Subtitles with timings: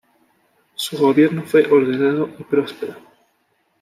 [0.73, 2.95] Su gobierno fue ordenado y próspero.